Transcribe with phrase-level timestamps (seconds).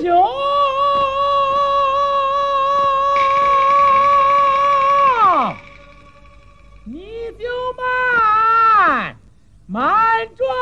[0.00, 0.08] 兄，
[6.84, 7.00] 你
[7.38, 7.44] 就
[7.76, 9.16] 慢
[9.66, 10.59] 慢转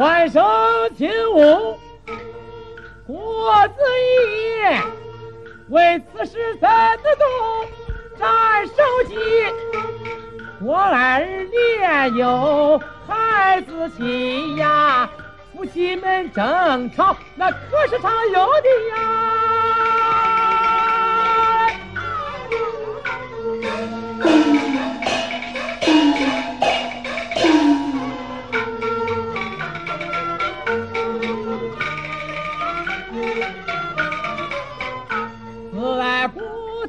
[0.00, 0.42] 欢声
[0.96, 1.78] 擒舞，
[3.06, 4.80] 郭子仪
[5.68, 6.66] 为此事怎
[7.02, 7.28] 的动
[8.18, 8.72] 斩首
[9.06, 9.14] 级？
[10.62, 15.06] 我儿年幼孩子气呀，
[15.52, 19.19] 夫妻们争吵那可是常有的呀。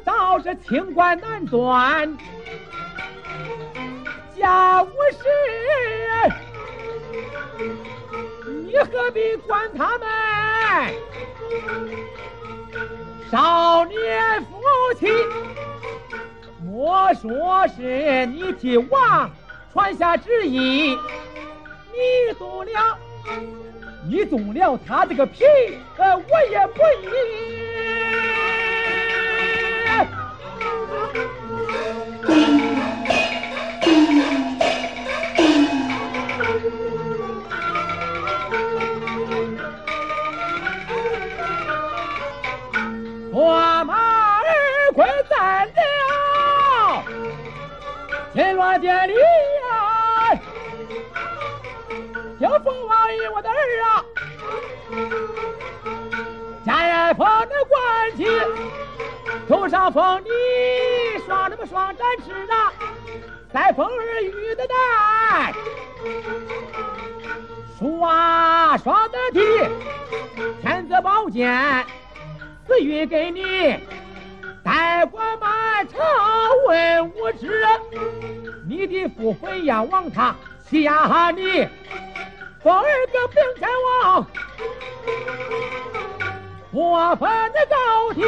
[0.00, 2.16] 倒是清官难断，
[4.36, 5.24] 家务事，
[8.66, 10.08] 你何必管他们？
[13.30, 14.60] 少年夫
[14.98, 15.06] 妻，
[16.64, 19.30] 莫说是你替王
[19.72, 20.96] 传下旨意，
[21.92, 22.98] 你动了，
[24.06, 25.44] 你动了他这个皮，
[25.96, 26.80] 呃，我也不
[43.34, 47.02] 我马儿快在了，
[48.34, 50.38] 金銮殿里呀，
[52.38, 54.04] 听凤王爷我的儿啊，
[56.66, 58.26] 家人封的官旗，
[59.48, 60.30] 头上封的
[61.26, 62.70] 双那么双展翅啊，
[63.50, 65.54] 再封儿玉的带，
[67.78, 69.40] 刷双的蹄，
[70.60, 71.86] 天子宝剑。
[72.72, 73.76] 赐予给你，
[74.64, 75.98] 代管满朝
[76.66, 77.68] 文武之人，
[78.66, 80.34] 你的父魂仰望他，
[80.66, 81.68] 欺压你，
[82.62, 84.26] 封儿个兵天王，
[86.72, 88.22] 过分的高低，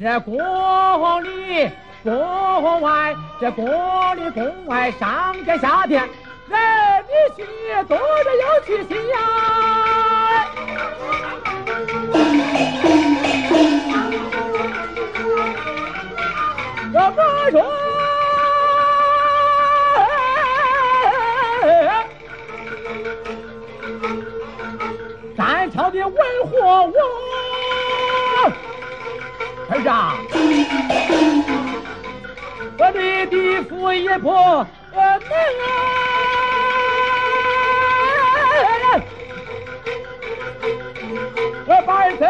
[0.00, 1.70] 这宫里
[2.02, 3.64] 宫外，这宫
[4.16, 6.08] 里宫外，上天下天，
[6.48, 6.58] 人
[7.06, 7.46] 的心
[7.86, 9.16] 多着有去心呀。
[26.10, 26.52] 战场的文火
[29.68, 29.92] 我儿啊，
[32.78, 33.32] 我你的
[33.68, 34.66] 父也不能啊，
[41.66, 42.26] 我把儿怎